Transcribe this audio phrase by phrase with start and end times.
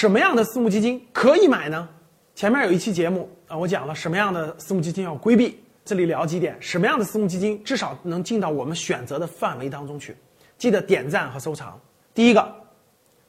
[0.00, 1.88] 什么样的私募基金可以买呢？
[2.36, 5.58] 前面有一期节目啊，我讲了什么样的私募基金要规避。
[5.84, 10.16] 这里聊几点，什么样的私募基金至少能进到我们选择的范围当中去？
[10.56, 11.76] 记得点赞和收藏。
[12.14, 12.48] 第一个，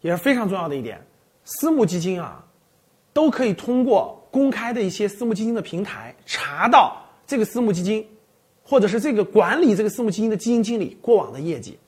[0.00, 1.00] 也是非常重要的一点，
[1.44, 2.44] 私募基金啊，
[3.12, 6.96] 都可以通过公开的一些私募基金的平台查到
[7.28, 8.04] 这个私募基金，
[8.64, 11.78] 或者是这个管理这个私募基金的基金经理过往的业绩。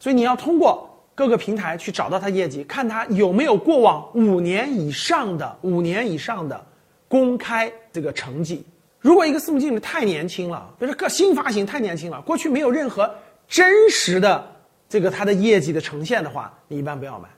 [0.00, 6.64] 所以你要通过各个平台去找到他业绩，看他有没有过往五年以上的五年以上的
[7.06, 8.64] 公开这个成绩。
[8.98, 13.12] 如果一个私募经理太年轻了，比如说个新发行太年轻了，过去没有任何
[13.48, 14.46] 真实的
[14.88, 17.28] 这个它的业绩的呈现的话，你一般不要买。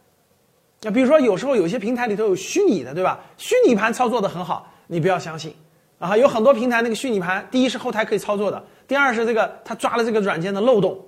[0.83, 3.19] 那比如说有时候有些平台里头有虚拟的，对吧？
[3.39, 5.55] 虚拟盘操作的很好，你不要相信
[5.99, 6.17] 啊。
[6.17, 11.03] 有很多平台那个虚拟盘，第一是后台可以操作的，第二是这个他抓了这个软件的漏洞。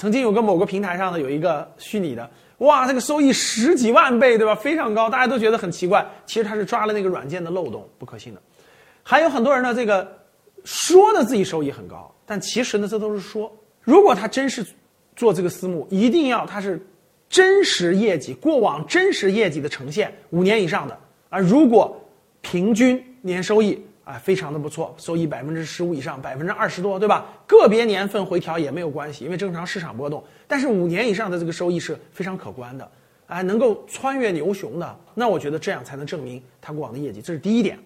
[0.00, 4.54] 曾经有个某个平台上的有一个虚拟的，哇，这个收益十几万倍，对吧？
[4.54, 6.02] 非常高，大家都觉得很奇怪。
[6.24, 8.40] 其实他是抓了那个软件的漏洞，不可信的。
[9.02, 10.10] 还有很多人呢，这个
[10.64, 13.54] 说的自己收益很高，但其实呢，这都是说。
[13.82, 14.66] 如果他真是
[15.16, 16.80] 做这个私募，一定要他是
[17.28, 20.98] 真实业绩、过往真实业绩的呈现，五年以上的
[21.28, 21.38] 啊。
[21.38, 21.94] 如果
[22.40, 23.78] 平均年收益
[24.10, 27.26] 啊非常的不错，收益百分之十五以上，百分之二十多，对吧？
[27.46, 30.22] 个别年份回调也没有关系，因为正常市场波动。
[30.48, 32.90] 但是五年以上的这个收益是非常可观的，
[33.28, 37.22] 啊，能够穿越牛熊的，那我觉得这样才能证明他过往的业绩。
[37.22, 37.78] 这是第一点。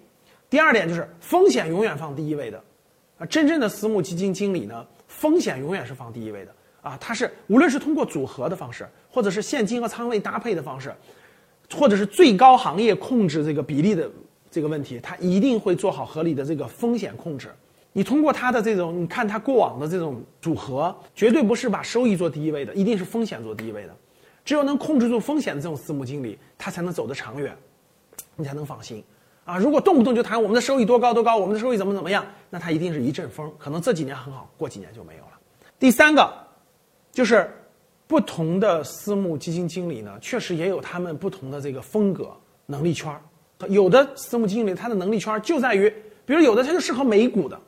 [0.49, 2.63] 第二点就是风险永远放第一位的，
[3.19, 10.95] 啊，真正的私募基金经理呢，风险永远是放第一位的啊，他是无论是通过组合的方式，或者是现金和仓位搭配的方式，
[11.75, 14.09] 或者是最高行业控制这个比例的
[14.55, 17.51] 这个问题，他一定会做好合理的这个风险控制。
[17.93, 23.97] 你通过他的这种，你看他过往的这种组合，绝对不是把收益做第一位的，一定是风险做第一位的。
[24.45, 27.53] 只有能控制住风险的这种私募经理，他才能走得长远，
[28.37, 29.03] 你才能放心。
[29.45, 35.33] 啊，如果动不动就谈我们的收益多高多高，我们的收益怎么怎么样，那他一定是一阵风，可能这几年很好，过几年就没有了。
[35.81, 36.33] 第三个，
[37.11, 37.51] 就是
[38.07, 42.31] 不同的私募基金经理呢，确实也有他们不同的这个风格、
[42.67, 43.13] 能力圈
[43.69, 45.89] 有的私募经理他的能力圈就在于，
[46.27, 47.59] 比如有的他就适合美股的，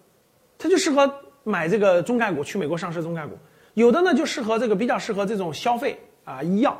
[0.58, 1.10] 他就适合
[1.44, 3.34] 买这个中概股，去美国上市中概股；
[3.74, 6.72] 有的呢就适合这个比较适合这种消费啊医药；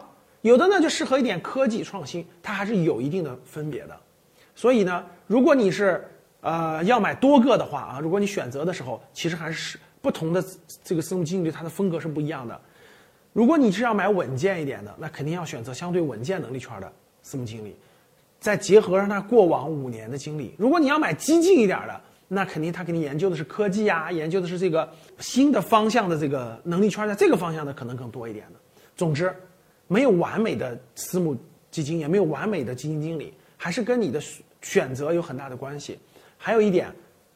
[0.43, 3.97] 有的呢就适合一点科技创新，它还是有一定的分别的。
[4.55, 6.05] 所以呢，如果你是
[6.41, 10.45] 呃要买多个的话啊，如果你选择的时候，其实还是不同的
[10.83, 12.61] 这个私募经理，它的风格是不一样的。
[13.33, 16.91] 如果你是要买稳健一点的，那肯定要选择相对稳健能力圈的
[17.22, 17.77] 私募经理，
[18.47, 20.55] 再结合上他过往五年的经历。
[20.57, 28.61] 如果你要买激进一点的，那肯定他给你研究的是科技啊，研究的是这个新的方向的这个能力圈，在这个方向的可能更多一点的。
[28.95, 29.34] 总之，
[29.89, 31.37] 没有完美的私募
[31.73, 34.23] 基金，也没有完美的基金经理，还是跟你的。
[34.63, 35.97] 选择有很大的关系，
[36.37, 36.89] 还有一点，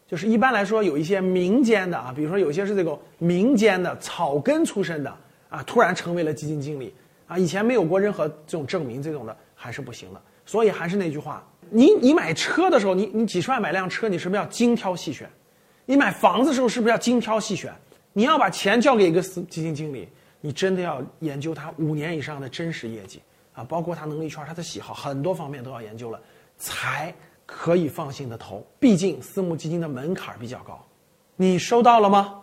[0.05, 5.17] 就是一般来说有一些民间的啊，比如说有些是这个民间的草根出身的
[5.49, 6.93] 啊，突然成为了基金经理
[7.29, 10.21] 啊，以前没有过任何这种证明，这种的还是不行的。
[10.51, 15.31] 所以还是那句话，你你买车的时候，你你几十万买辆车，你是不是要精挑细选？
[15.87, 17.73] 你买房子的时候是不是要精挑细选？
[18.13, 20.09] 你要把钱交给一个基金经理，
[20.41, 23.23] 你真的要研究他五年以上的真实业绩
[23.53, 26.21] 啊，包括他能力圈、他的喜好，很多方面都要研究了。
[26.59, 27.15] 才
[27.47, 30.85] 可以放心的投，毕竟私募基金的门槛比较高，
[31.37, 32.41] 你收到了吗？